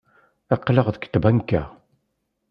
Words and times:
Aql-aɣ 0.53 0.87
deg 0.95 1.03
tbanka. 1.07 1.61